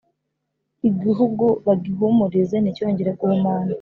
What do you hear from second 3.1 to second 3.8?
guhumana